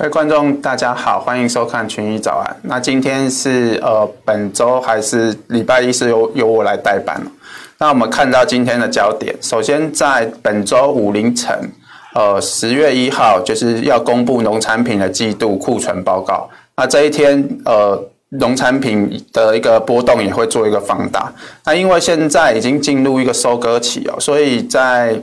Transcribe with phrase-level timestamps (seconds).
[0.00, 2.56] 各位观众，大家好，欢迎收看群益早安。
[2.62, 7.20] 那今天是呃本周还是礼拜一，是由由我来代班。
[7.76, 11.54] 那我们看到今天的焦点，首先在本周五凌晨，
[12.14, 16.48] 呃十月一号就是要公布农产品的季度库存报告。
[16.78, 21.30] 那这一天呃农产品的一个波动也会做一个放大。
[21.66, 25.20] 那因为现在已经进入一个收割期哦，所以在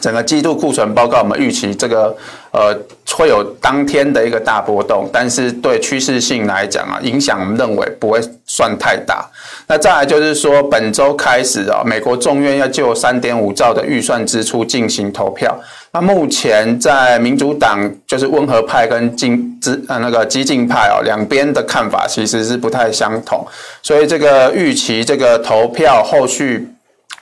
[0.00, 2.16] 整个季度库存报告，我们预期这个
[2.50, 2.76] 呃
[3.10, 9.28] 会有当天的一个大波动，但是对趋势性来讲啊，影响我们认为不会算太大。
[9.66, 15.58] 那再来就是说，本周开始啊，美国众院要就三点五兆的预算支出进行投票。
[15.92, 23.44] 那目前在民主党就是温和派跟进之呃那个激进派哦，两边的看法其实是不太相同，
[23.82, 26.68] 所以这个预期这个投票后续。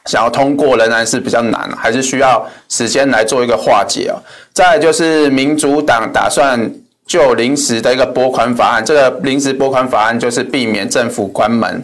[0.07, 4.17] 想要通过仍然是比较难，还是需要时间来做一个化解哦。
[4.53, 6.71] 再来就是民主党打算
[7.07, 11.83] 就临时的一个拨款法案，这个临时拨款法案就是避免政府关门，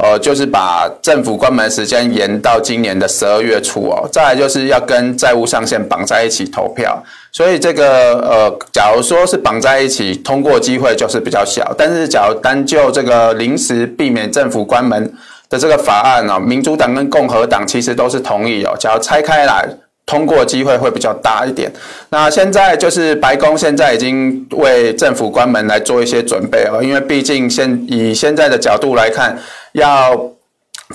[0.00, 4.08] 呃，就是把政府关门时间延到今年的十二月初哦。
[4.10, 15.12] 再来就是要跟债务上限绑在一起投票，所以这个呃，假如说是绑在一起通过机会就是比较小，但是假如单就这个临时避免政府关门。
[15.48, 19.68] 的这个法案哦，民主党跟共和党其实都是同意哦，只要拆开来
[20.04, 21.72] 通过机会会比较大一点。
[22.10, 29.38] 那现在就是白宫现在已经为政府关门来做一些准备哦，因为毕竟现以现在的角度来看，
[29.72, 30.30] 要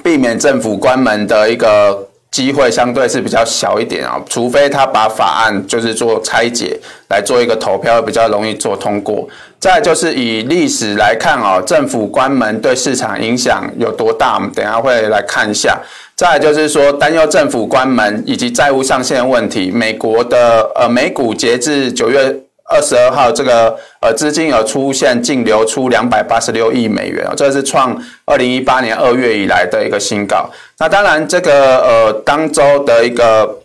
[0.03, 2.07] 避免政府关门的一个。
[2.31, 6.79] 机会相对是比较小一点啊，除非他把法案就是做拆解
[7.09, 9.27] 来做一个投票，比较容易做通过。
[9.59, 14.35] 再就是以历史来看哦，政府关门对市场影响有多大？
[14.35, 15.77] 我们等下会来看一下。
[16.15, 22.33] 再就是说，担忧政府关门以及债务上限问题，美国的呃美股截至九月。
[22.71, 27.95] 二十二号，这个呃资金有出现净流出两百八十六亿美元，这是创
[28.25, 30.49] 二零一八年二月以来的一个新高。
[30.79, 33.60] 那当然，这个呃当周的一个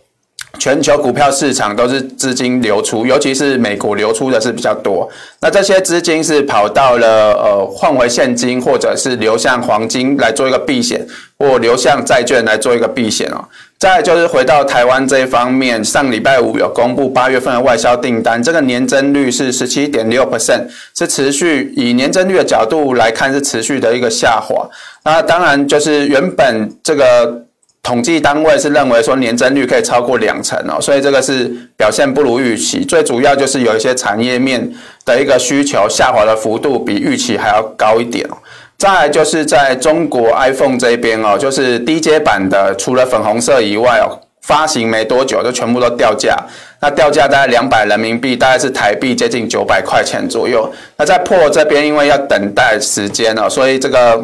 [0.59, 5.07] 全球股票市场都是资金流出，尤其是美股流出的是比较多。
[5.39, 11.05] 那这些资金是跑到了呃换回现金，或者是流向黄金来做一个避险，
[11.37, 13.45] 或流向债券来做一个避险哦。
[13.79, 20.63] 再就是回到台湾这一方面，上礼拜五有公布八月份的外销订单，这个年增率是十七点六 percent，
[20.97, 24.67] 是持续以年增率的角度来看是持续的一个下滑。
[25.05, 27.43] 那当然就是原本这个
[27.83, 32.83] 统计单位是认为说年增率可以超过两成哦，所以这个是表现不如预期。
[32.83, 34.69] 最主要就是有一些产业面
[35.05, 38.37] 的一个需求下滑的幅度比预期还要高一点哦。
[38.77, 46.37] 再来就是在中国 iPhone 这边哦，就是低阶版的，除了粉红色以外哦，发行没多久就全部都掉价。
[46.79, 50.71] 那掉价大概两百人民币，大概是台币接近九百块钱左右。
[50.97, 54.23] 那在破这边，因为要等待时间哦，所以这个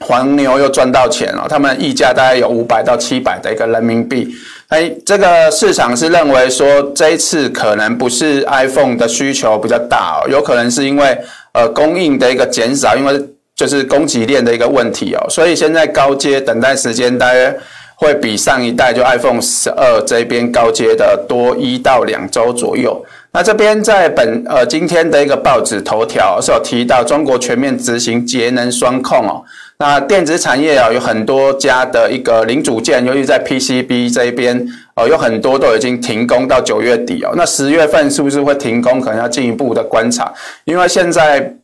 [0.00, 1.46] 黄牛又赚到钱了。
[1.48, 4.28] 他们溢价大概有五百到七百的一个人民币。
[4.68, 11.18] 哎，这个市场是认为说这一次可能不是 iPhone 的需求比较大哦，有可能是因为
[11.52, 13.20] 呃供应的一个减少，因为。
[13.56, 17.58] 就是供给链的一个问题哦，所以现在高阶等待时间大约
[17.94, 23.02] 会比上一代就 iPhone 十二这边高阶的多一到两周左右。
[23.32, 29.42] 那这边在本呃今天的一个报纸头条是有提到中国全面执行节能双控哦。
[29.78, 37.32] 那电子产业啊有很多家的一个零组件，尤其在 PCB 这一边哦，有很多都已经停工到九月底哦。
[37.36, 39.00] 那十月份是不是会停工？
[39.00, 40.32] 可能要进一步的观察，
[40.64, 41.54] 因为现在。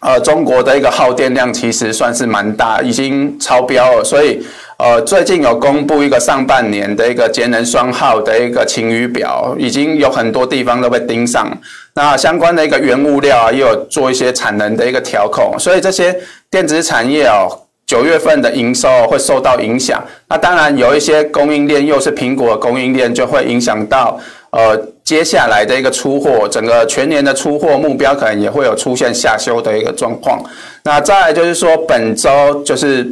[0.00, 4.04] 呃，中国的一个耗电量其实算是蛮大，已经超标了。
[4.04, 4.46] 所以，
[4.78, 11.50] 呃，最近有公布一个上半年的一个节能双耗的一个晴雨表，已经有很多地方都被盯上。
[11.94, 16.14] 那相关的一个原物料啊，也有做一些产能的一个调控，所以这些
[16.50, 17.48] 电子产业哦，
[17.86, 20.04] 九月份的营收会受到影响。
[20.28, 24.20] 那当然有一些供应链又是苹果供应链，就会影响到。
[24.50, 30.42] 呃，接下来的一个出货，整个全年的出货目标可能也会有出现下修的一个状况。
[30.84, 33.06] 那再来就是说，本周就是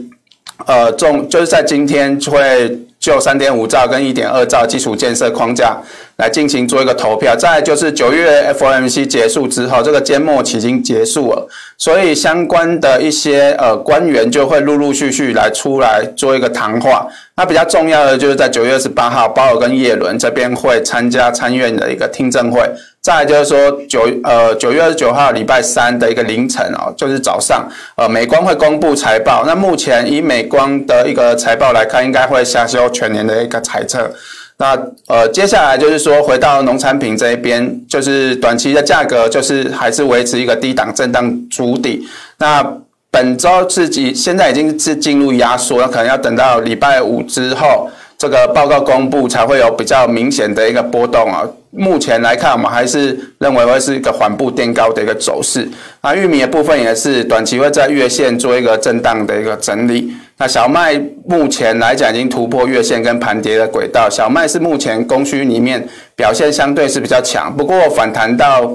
[0.66, 5.76] 呃，中就是在今天就会就三点五兆跟一点二兆基础建设框架
[6.16, 7.34] 来进行做一个投票。
[7.36, 17.06] 再就是九月 FOMC 结束之后，这个缄默期已经结束了，所以相关的一些呃官员就会陆陆续续来出来做一个谈话。
[17.36, 22.62] 那比较重要的就是在九月二十八号，鲍尔跟叶伦这边会参加参院的一个听证会。
[23.04, 29.44] 再就是说九呃九月二十九号礼拜三的一个凌晨哦，就是早上呃美光会公布财报。
[29.46, 34.10] 那目前以美光的一个财报来看，应该会下修全年的一个财测。
[34.56, 34.74] 那
[35.06, 42.08] 呃，接下来就是说回到农产品这一边，就是短期的价格就是还是维持一个低档震荡筑底。
[42.38, 42.66] 那
[43.10, 47.90] 本周自己现在已经是进入压缩，那可能要等到礼拜五之后。
[48.16, 51.42] 这个报告公布才会有比较明显的一个波动啊。
[51.70, 55.68] 目前来看，我们还是认为会是一个缓步垫高的一个走势。
[56.02, 60.14] 那玉米的部分也是短期会在月线做一个震荡的一个整理。
[60.38, 65.84] 那小麦目前来讲已经突破月线跟盘跌的轨道，小麦是目前供需里面
[66.14, 68.70] 表现相对是比较强，不过反弹到。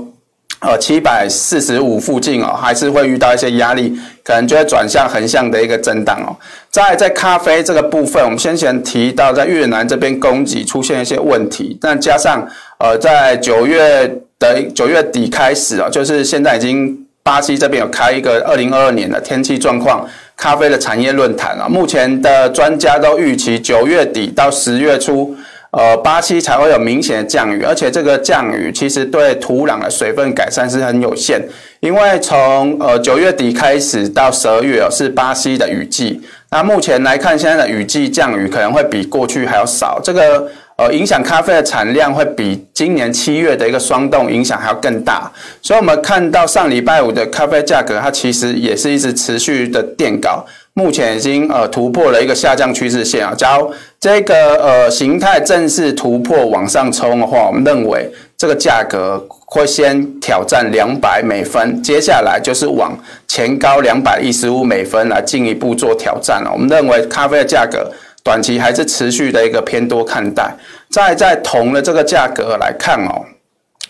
[0.62, 6.36] 呃，七百四十五附近哦，还是会遇到一些压力，可能就会转向横向的一个震荡哦。
[6.70, 12.46] 在在咖啡这个部分，我们先前提到在越南这边供给出现一些问题，但加上
[12.78, 14.06] 呃，在九月
[14.38, 25.34] 的九月底开始哦，就是现在已经巴西这边有开一个二零二二年的天气状况咖啡的产业论坛啊，目前的专家都预期九月底到十月初。
[25.72, 31.40] 呃，巴西才会有明显的降雨，而且这个降雨其实对土壤的水分改善是很有限，
[31.80, 36.20] 因为从呃九月底开始到十二月哦是巴西的雨季，
[36.50, 45.32] 那目前来看，现在的雨季降雨可能会比过去还要少，这个呃影响咖啡的产量会比今年七月的一个霜冻影响还要更大，
[45.62, 50.44] 所以我们看到上礼拜五的咖啡价格，它其实也是一直持续的垫高。
[50.74, 53.70] 目前已经呃突破了一个下降趋势线啊，假如
[54.00, 66.50] 这个呃形态正式突破往上冲的话，我们认为这个价格会先挑战两百美分，接下来就是往前高两百一十五美分来进一步做挑战了。
[66.54, 67.92] 我们认为咖啡的价格
[68.24, 70.56] 短期还是持续的一个偏多看待。
[70.90, 73.26] 再在铜的这个价格来看哦，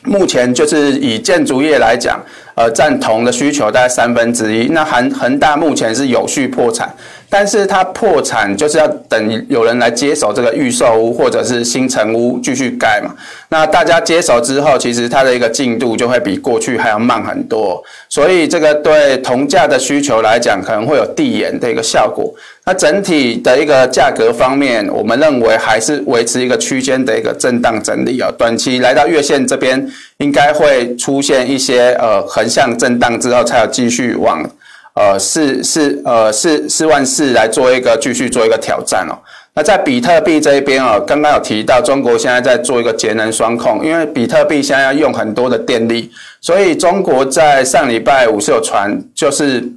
[0.03, 2.19] 目前就是以建筑业来讲。
[2.55, 4.67] 呃，占铜的需求大概三分之一。
[4.71, 6.93] 那恒恒大目前是有序破产，
[7.29, 13.15] 但是它破产就是要等有人来接手这个预售屋或者是新城屋继续盖嘛。
[13.47, 17.81] 那大家接手之后，其实它的一个进度就会比过去还要慢很多。
[18.09, 22.29] 所以这个对铜价的需求来讲，可能会有递延的一个效果。
[22.69, 28.29] 那整体的一个价格方面，我们认为还是维持一个区间的一个震荡整理啊。
[28.37, 29.83] 短期来到月线这边，
[30.17, 34.47] 应该会出现一些呃横向震荡之后，才有继续往
[34.93, 39.17] 呃四四呃四四万四来做一个继续做一个挑战哦。
[39.55, 49.67] 那在比特币这一边哦，刚刚有提到中国现在在做一个节能双控，因为比特币现在要用很多的电力，所以中国在上礼拜五是有传就是。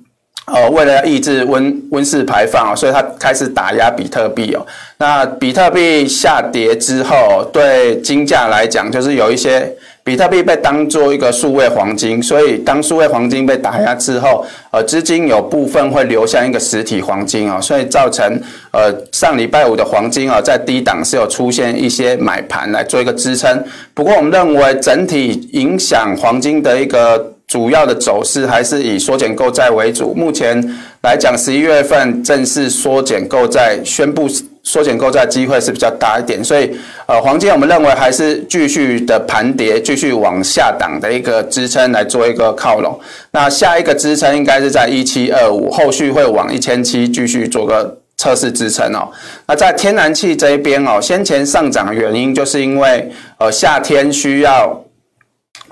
[0.47, 4.67] 呃，为了抑制温温室排放，所以它开始打压比特币哦。
[4.99, 9.73] 那比特币下跌之后，对金价来讲，就是有一些
[10.03, 18.25] 比特币被当做一个数位黄金，所以当数位黄金被打压之后，呃，资金有部分会流向一个实体黄金哦，所以造成
[18.73, 23.65] 呃上礼拜五的黄金啊，在低档是有出现一些买盘来做一个支撑。
[23.95, 27.32] 不过我们认为整体影响黄金的一个。
[27.53, 30.15] 主要的走势还是以缩减购债为主。
[30.15, 30.59] 目前
[31.03, 34.27] 来讲，十一月份正式缩减购债，宣布
[34.63, 36.43] 缩减购债机会是比较大一点。
[36.43, 36.71] 所以，
[37.05, 42.99] 呃，黄金我们认为还是继续的盘跌，继续往下档的一个支撑来做一个靠拢。
[43.33, 49.07] 那下一个支撑应该是在一七二五，后续会往一千七继续做个测试支撑哦。
[49.47, 54.82] 那在天然气这一边哦，先前上涨的原因就是因为呃夏天需要。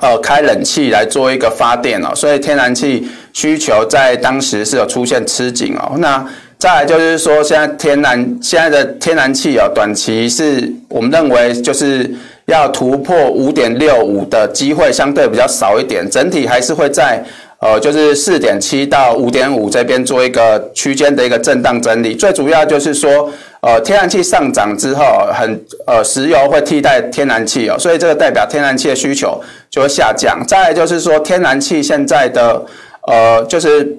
[0.01, 5.93] 呃，开冷气来做一个发电哦，所以天然气需求在当时是有出现吃紧哦。
[5.99, 6.27] 那
[6.59, 12.11] 再来就是说，现在天然现在的天然气哦，短期是我们认为就是
[12.47, 17.23] 要突破五点六五的机会相对比较少一点，整体还是会在
[17.59, 22.15] 呃，就是四点七到五点五这边做一个区间的一个震荡整理。
[22.15, 23.31] 最主要就是说。
[23.63, 25.05] 呃，天然气上涨之后，
[25.35, 29.39] 很呃，石油会替代天然气哦，所以这个代表天然气的需求
[29.71, 30.45] 就会下降。
[30.47, 32.67] 再来就是说，天然气现在的
[33.07, 33.97] 呃，就是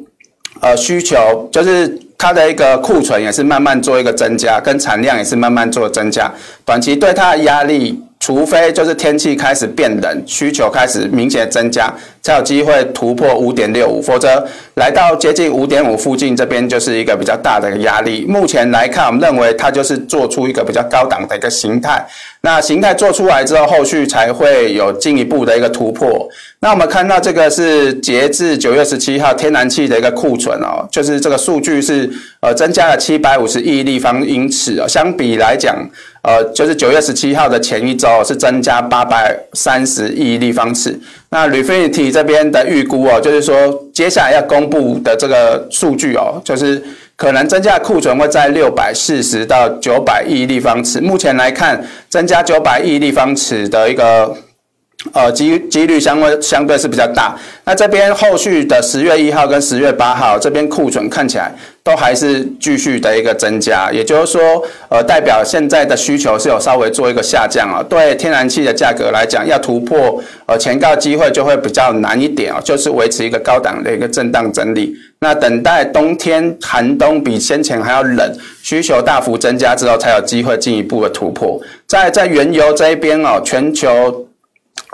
[0.59, 6.31] 呃需求，就是它的一个库存也是慢慢做一个增加，跟产量也是慢慢做增加，
[6.65, 8.03] 短期对它的压力。
[8.21, 18.23] 除非就是天气开始变冷，需求开始明显增加，才有机会突破五点六五，否则来到接近五点五附近，这边就是一个比较大的一个压力。
[18.29, 22.05] 目前来看，我们认为它就是做出一个比较高档的一个形态。
[22.43, 26.29] 那形态做出来之后，后续才会有进一步的一个突破。
[26.59, 32.07] 那我们看到这个是截至九月十七号天然气的一个库存哦，就是这个数据是
[32.39, 35.75] 呃增加了七百五十亿立方英尺哦，相比来讲，
[36.23, 40.99] 呃就是九月十七号的前一周是增加八百三十亿立方尺。
[41.29, 46.81] 那 Refinitiv 这边的预估哦，就是说接下来要公布的这个数据哦，就是。
[47.17, 50.99] 可能增加库存会在六百四十到九百亿立方尺。
[50.99, 54.35] 目前来看，增加九百亿立方尺的一个。
[55.13, 57.35] 呃，几几率相对相对是比较大。
[57.65, 61.51] 那这边后续的十月一号跟十月八号这边库存看起来
[61.83, 67.81] 都还是继续的一个增加，也就是说，呃，代表现在的需求是有稍微做一个下降啊。
[67.89, 74.95] 对天然气的价格来讲，要突破呃前高机会就会比较难一点啊，就是维持一个高档的一个震荡整理。
[75.19, 81.59] 那等待冬天寒冬比先前还要冷，需求大幅增加之后，才有机会进一步的突破。
[81.87, 84.27] 在在原油这一边哦，全球。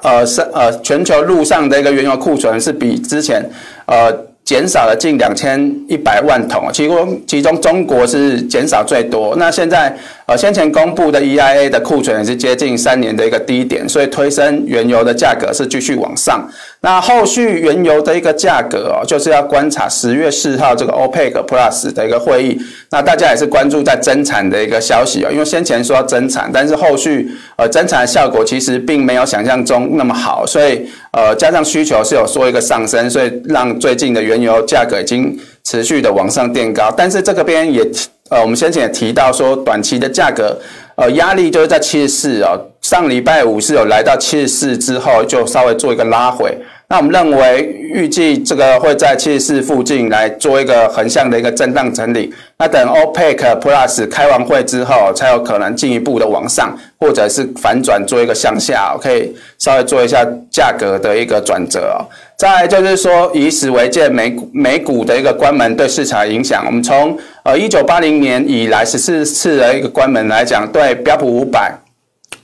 [0.04, 3.44] 呃，是呃，全球路上的一个原油库存是比之前
[3.86, 4.12] 呃
[4.44, 9.36] 减少了近两千一百万桶，其中其中中国是减少最多。
[9.36, 9.98] 那现在。
[10.28, 16.46] 呃，先前公布的 EIA 的库存也是接近三年的一个低点，所以推升原油的价格是继续往上。
[16.82, 22.60] 那后续原油的一个价格哦，就是要观察十月四号这个 OPEC Plus 的一个会议。
[22.90, 36.92] 那大家也是关注在增产的一个消息哦，因为先前说要增产，但是后续呃增产的效果其实并没有想象中那么好，所以呃加上需求是有说一个上升，所以让最近的原油价格已经持续的往上垫高。
[36.96, 37.86] 但是这个边也。
[38.30, 40.54] 呃，我们先前也提到说，短期的价格，
[40.96, 42.60] 呃，压力就是在七十四哦。
[42.82, 46.54] 上礼拜五是有来到七十四之后，就稍微做一个拉回。
[46.90, 47.64] 那我们认为，
[47.94, 52.34] 预计这个会在七十四附近来做一个横向的一个震荡整理。
[52.58, 62.00] 那等 OPEC Plus 开完会之后，才有可能进一步的往上，或者是反转做一个向下，可以稍微做一下价格的一个转折。
[62.38, 66.64] 再就是说，以史为鉴，美股美股的一个关门对市场影响。
[66.66, 71.78] 我们从呃一九八零年以来十四次的一个关门来讲，对标普五百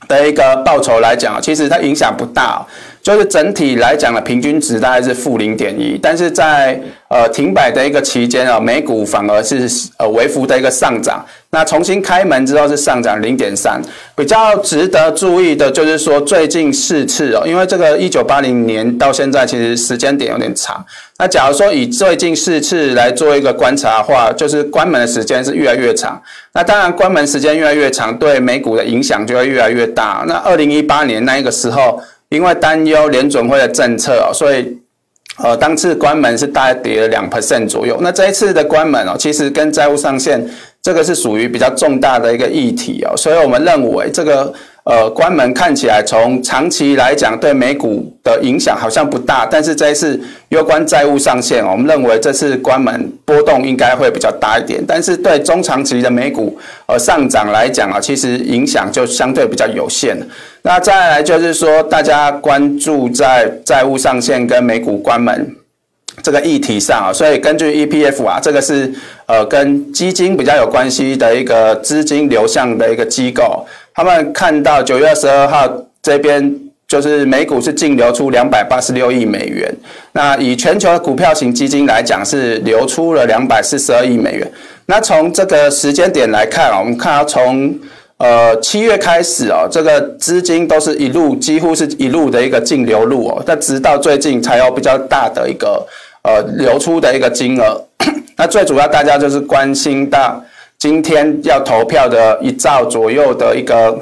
[0.10, 2.66] 的一个报酬来讲，其实它影响不大。
[3.04, 6.80] 就是整体来讲的平均值大概是负零点一，但是在
[7.10, 11.24] 呃停摆的一个期间啊，美股反而是呃微幅的一个上涨。
[11.50, 13.80] 那重新开门之后是上涨零点三。
[14.16, 20.84] 比较值得注意的就是说，最近四次哦，因为这个一九八零年到现在其实时间点有点长。
[21.18, 26.20] 那假如说以最近四次来做一个观察的话，就是关门的时间是越来越长。
[26.54, 30.24] 那当然关门时间越来越长，对美股的影响就会越来越大。
[30.26, 32.02] 那二零一八年那一个时候。
[32.34, 34.76] 因为担忧联准会的政策哦，所以
[35.38, 37.98] 呃，当次关门是大概跌了两 percent 左右。
[38.02, 40.44] 那这一次的关门哦，其实跟债务上限
[40.84, 44.54] 这个是属于比较重大的一个议题哦，所以我们认为这个。
[44.86, 54.84] 呃，关门看起来从长期来讲对美股的影响好像不大，但是这一次攸关债务上限，我们认为这次关门波动应该会比较大一点。
[54.86, 60.18] 但是对中长期的美股呃上涨来讲啊，其实影响就相对比较有限。
[60.64, 65.56] 那再来就是说，大家关注在债务上限跟美股关门
[66.22, 68.92] 这个议题上啊，所以根据 EPF 啊，这个是
[69.26, 73.66] 呃跟基金比较有关系的一个资金流向的一个机构。
[73.96, 75.68] 他们看到九月二十二号
[76.02, 76.54] 这边
[76.88, 79.74] 就是美股是净流出两百八十六亿美元，
[80.12, 84.52] 那以全球的股票型基金来讲是流出了两百四十二亿美元。
[84.86, 87.74] 那从这个时间点来看啊，我们看到从
[88.18, 95.84] 呃七月开始哦，这个资金都是一路几乎是一路的一个净流入哦，但直到最近才有比较大的一个
[96.24, 97.82] 呃流出的一个金额。
[98.36, 100.44] 那最主要大家就是关心到。
[100.80, 103.98] 今天要投票的一兆左右的一个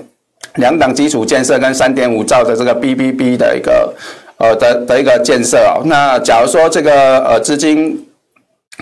[0.55, 3.93] 两档基础建设跟三点五兆的这个 BBB 的一个
[4.37, 8.03] 呃的的一个建设哦，那假如说这个呃资金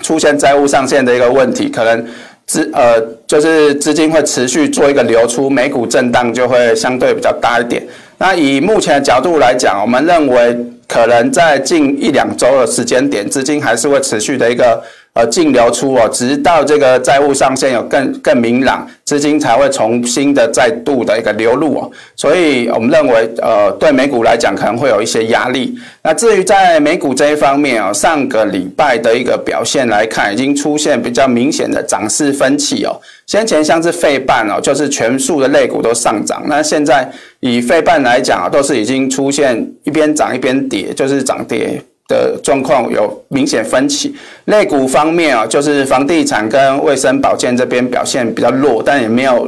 [0.01, 2.07] 出现债务上限的一个问题，可能
[2.45, 7.85] 资呃就是资金会持续做一个流出，美股震荡就会相对比较大一点。
[8.17, 10.57] 那以目前的角度来讲，我们认为
[10.89, 14.83] 可能在近一两周的时间点，资金还是会持续的一个。
[15.13, 21.91] 呃，净流出哦，直到这个债务上限有更更明朗，资金才会重新的再度的一个流入哦。
[22.15, 25.75] 所以我们认为，呃，对美股来讲可能会有一些压力。
[26.03, 32.95] 那至于在美股这一方面哦，上个礼拜的一个表现来看，已经出现比较明显的涨势分歧哦。
[33.25, 41.81] 先前像是费半哦，就是全数的类股都上涨，那现在以费半来讲啊，都是已经出现一边涨一边跌，就是涨跌。
[42.09, 44.13] 的状况有明显分歧，
[44.45, 49.47] 类股方面啊，就是房地产跟卫生保健这边表现比较弱，但也没有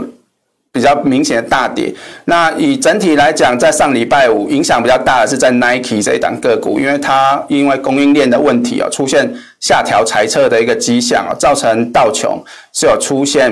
[0.72, 1.92] 比较明显的大跌。
[2.26, 13.52] 那以整体来讲，在上礼拜五影响比较大的是在 Nike 这一档个股，因为它因为供应链的问题啊，出现下调财测的一个迹象啊，造成道琼是有出现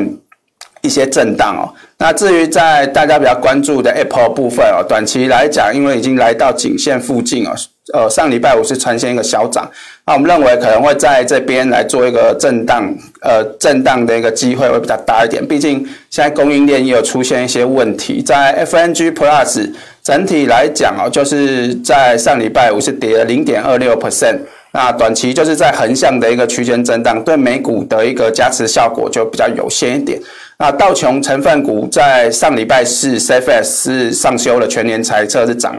[0.82, 1.74] 一些震荡哦。
[1.98, 7.56] 那至于在大家比较关注的 Apple 部分哦，短期来讲，因为已经来到颈线附近哦。
[7.94, 9.70] 呃上礼拜五是呈现一个小涨，
[10.06, 15.80] 那我们认为可能会在这边来做一个震荡，呃震荡的一个机会会比较大一点，毕竟
[16.10, 19.72] 现在供应链也有出现一些问题，在 FNG Plus
[20.04, 24.38] 整体来讲哦，就是在上礼拜五是跌了零点二六 percent。
[24.72, 30.22] 那短期就是在横向的一个区间震荡，对美股的一个加持效果就比较有限一点。
[30.60, 35.76] 那道琼成分股在上礼拜四，CFS 是上修了全年财测是涨，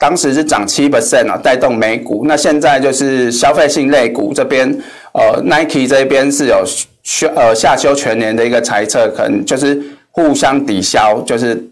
[0.00, 2.24] 当时是涨七 percent 啊，带动美股。
[2.26, 4.66] 那现在就是消费性类股这边，
[5.12, 6.64] 呃，Nike 这边是有
[7.04, 9.80] 修呃下修全年的一个猜测，可能就是
[10.10, 11.62] 互相抵消，就是。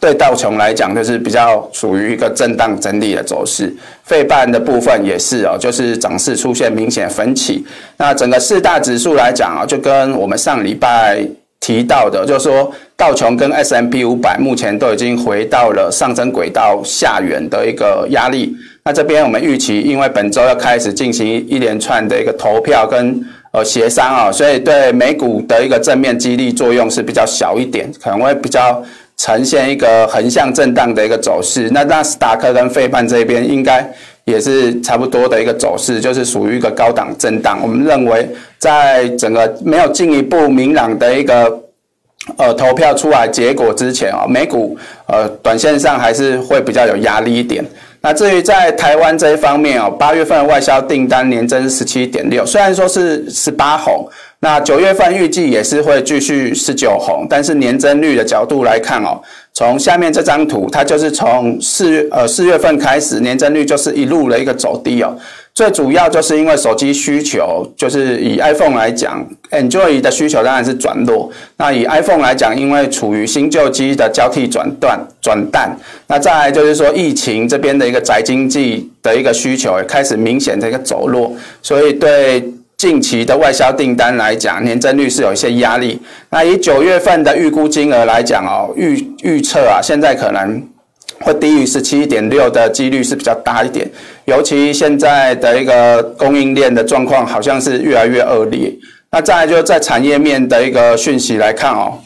[0.00, 3.72] 对道琼来讲，就是比较属于一个震荡整理的走势。
[4.02, 7.64] 费半的部分也是哦，就是涨势出现明显分歧。
[7.96, 11.26] 那整个四大指数来讲啊，就跟我们上礼拜
[11.64, 18.54] 提到的，就是说道琼跟 S M P 五百目前都已经回到了上升轨道下缘的一个压力。
[18.84, 23.18] 那这边我们预期，因为本周要开始进行一连串的一个投票跟
[23.50, 28.84] 呃协商啊，所以对美股的一个正面激励作用是比较小一点，可能会比较。
[29.16, 33.88] 呈现一个横向震荡的一个走势，那纳斯达克跟费半这边应该
[34.24, 37.58] 也是差不多的一个走势，就是属于一个高档震荡。
[37.62, 38.28] 我们认为，
[38.58, 41.60] 在整个没有进一步明朗的一个
[42.36, 44.76] 呃投票出来结果之前啊，美股
[45.06, 47.64] 呃短线上还是会比较有压力一点。
[48.00, 54.08] 那至于在台湾这一方面哦，八月份外销订单年增十七点六，虽然说是十八红。
[54.40, 59.18] 那九月份预计也是会继续十九红，但是年增率的角度来看哦，
[59.56, 65.16] 从下面这张图，它就是从四月呃四月份开始，年增率就是一路的一个走低哦。
[65.54, 71.30] 最主要就是因为手机需求，就是以 iPhone 来讲，Android 的需求当然是转弱。
[71.56, 81.32] 那以 iPhone 来讲，因为处于新旧机的交替转断转淡，那再来就是说疫情这边的一个宅经济的一个需求也开始明显的一个走弱，
[81.62, 82.42] 所以对。
[82.76, 85.98] 近期的外销订单来讲，年增率是有一些压力。
[86.30, 90.62] 那以九月份的预估金额来讲哦，预预测啊，现在可能
[91.20, 93.88] 会低于十七点六的几率是比较大一点。
[94.26, 98.70] 尤其现在的一个供应链的状况好像是越来越恶劣。
[99.10, 101.98] 那再来就在产业面的一个讯息来看哦，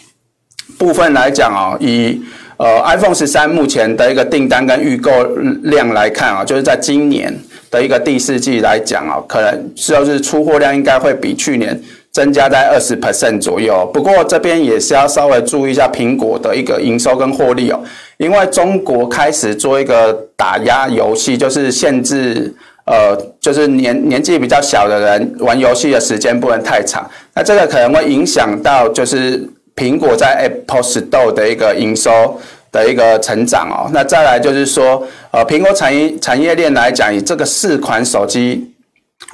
[0.77, 2.21] 部分来讲哦，以
[2.59, 5.25] 呃 iPhone 十三目前的一个订单跟预购
[5.63, 7.35] 量来看啊，就是在今年。
[7.71, 11.79] 的一个第四季来讲啊，可能就是出货量应该会比去年
[12.11, 13.89] 增加在二十 percent 左右。
[13.93, 17.81] 不过这边也是要稍微注意一下苹果的一个营收跟获利哦，
[18.17, 22.55] 因为中国开始做一个打压游戏，就是限制
[22.87, 27.09] 呃，就是年年纪比较小的人玩游戏的时间不能太长。
[27.35, 32.41] 那这个可能会影响到就是苹果在 Apple Store 的一个营收。
[32.71, 38.73] 的一个成长哦，那再来就是说，呃，苹果产业产业链来讲，以这个四款手机，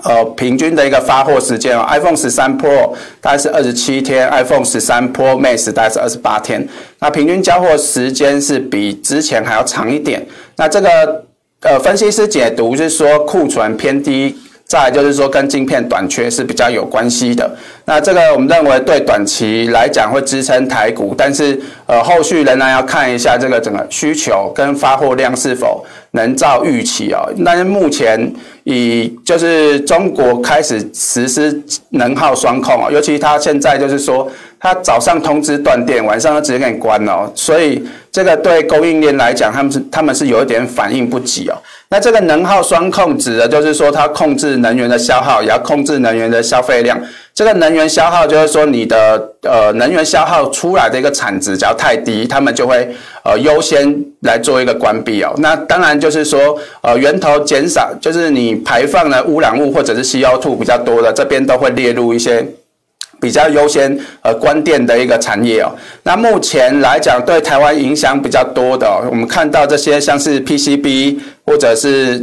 [0.04, 6.68] 呃，平均的一个发货时间哦，iPhone 十三 Pro 大概是二十七天，iPhone 十三 Pro Max 大概是二十八天，
[7.00, 10.26] 那平均交货时间是比之前还要长一点。
[10.56, 11.24] 那这个
[11.60, 14.36] 呃，分析师解读是说库存偏低。
[14.74, 17.48] 再来就是说，跟晶片短缺是比较有关系的。
[17.84, 21.56] 那这个我们认为对短期来讲会支撑台股，但是
[21.86, 27.32] 呃后续仍然要看一下这个整个需求跟发货量是否能照预期哦。
[27.44, 28.34] 但是目前
[28.64, 34.28] 以就是中国开始实施能耗双控哦，尤其它现在就是说。
[34.64, 41.54] 他早上通知断电，晚上就直接给你关了哦，所以这个对供应链来讲，他们是他们是有一点反应不及哦。
[41.90, 46.98] 那这个能耗双控指的就是说，它控制能源的消耗，也要控制能源的消费量。
[47.34, 52.88] 这个能源消耗就是说，你的呃能源消耗出来的一个产值只要太低，他们就会
[53.22, 55.34] 呃优先来做一个关闭哦。
[55.36, 62.46] 那当然就是说，呃源头减少，就是你排放的污染物或者是 CO2 比较多的，这边都会列入一些。
[63.24, 72.22] 比较优先呃关电的一个产业哦，那目前来讲对台湾影响比较多的，我们看到这些像是 PCB 或者是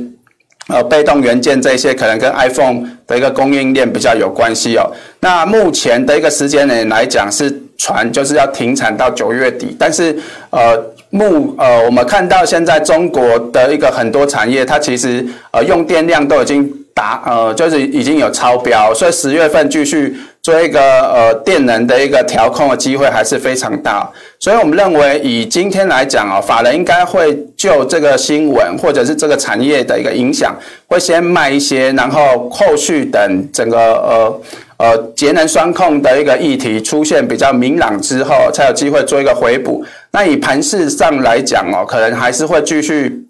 [0.67, 4.85] 呃被动元件这些，可能跟 iPhone 的一个供应链比较有关系哦。
[5.21, 10.15] 那目前的一个时间点来讲是传就是要停产到九月底，但是
[10.51, 20.15] 呃目呃我们看到现在中国的一个很多产业，它其实呃用电量都已经达呃就是已经有超标，所以十月份继续。
[20.41, 30.55] 做一个呃电能的一个调控的机会还是非常大，所以我们认为以今天来讲啊，法人应该会就这个新闻或者是这个产业的一个影响，
[30.87, 34.41] 会先卖一些，然后后续等整个呃
[34.77, 39.85] 呃节能双控的一个议题出现比较明朗之后，才有机会做一个回补。
[40.09, 43.23] 那以盘势上来讲哦，可能还是会继续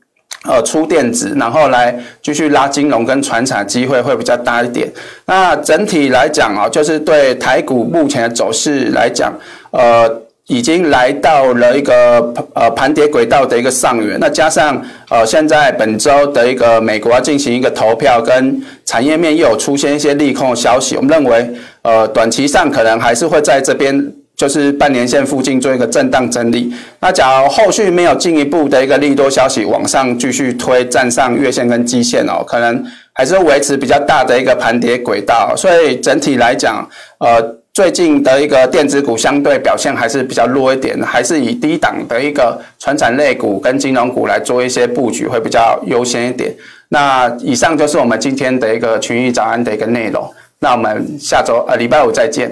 [0.45, 4.91] 呃出电子，然后来继续拉金融跟传产机会会比较大一点。
[5.25, 9.33] 那整体来讲啊，就是对台股目前的走势来讲，
[9.71, 10.21] 呃。
[10.47, 21.49] 已经来到了一个呃盘跌轨道的一个上缘，那加上呃现在本周的一个美国要进行一个投票，跟产业面又有出现一些利空的消息，我们认为
[21.83, 26.73] 呃短期上可能还是会在这边就是半年线附近做一个震荡整理。
[26.99, 35.53] 那假如后续没有进一步的一个利多消息往上继续推，站上月线跟季线哦，可能还是维持比较大的一个盘跌轨道。
[35.55, 37.61] 所以整体来讲，呃。
[37.73, 46.53] 最近的一个电子股相对表现还是比较弱一点，还是以低档的一个传产类股跟金融股来做一些布局会比较优先一点。
[46.89, 50.29] 那以上就是我们今天的一个群益早安的一个内容。
[50.59, 52.51] 那我们下周呃礼拜五再见。